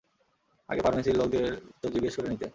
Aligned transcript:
আগে 0.69 0.81
ফার্মেসির 0.81 1.15
লোকদের 1.15 1.45
তো 1.81 1.87
জিজ্ঞেস 1.89 2.13
করে 2.15 2.27
নিতে? 2.29 2.47